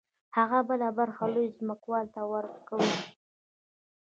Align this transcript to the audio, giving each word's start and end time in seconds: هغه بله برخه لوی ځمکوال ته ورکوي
هغه 0.37 0.59
بله 0.69 0.87
برخه 0.99 1.23
لوی 1.33 1.47
ځمکوال 1.57 2.05
ته 2.15 2.21
ورکوي 2.33 2.93